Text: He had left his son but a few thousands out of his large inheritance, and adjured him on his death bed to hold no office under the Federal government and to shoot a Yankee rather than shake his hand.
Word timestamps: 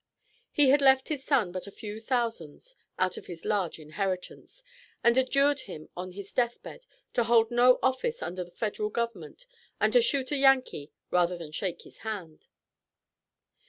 He 0.51 0.69
had 0.69 0.81
left 0.81 1.09
his 1.09 1.23
son 1.23 1.51
but 1.51 1.67
a 1.67 1.71
few 1.71 2.01
thousands 2.01 2.75
out 2.97 3.17
of 3.17 3.27
his 3.27 3.45
large 3.45 3.77
inheritance, 3.77 4.63
and 5.03 5.15
adjured 5.15 5.59
him 5.59 5.89
on 5.95 6.13
his 6.13 6.33
death 6.33 6.59
bed 6.63 6.87
to 7.13 7.25
hold 7.25 7.51
no 7.51 7.77
office 7.83 8.23
under 8.23 8.43
the 8.43 8.49
Federal 8.49 8.89
government 8.89 9.45
and 9.79 9.93
to 9.93 10.01
shoot 10.01 10.31
a 10.31 10.37
Yankee 10.37 10.91
rather 11.11 11.37
than 11.37 11.51
shake 11.51 11.83
his 11.83 11.99
hand. 11.99 12.47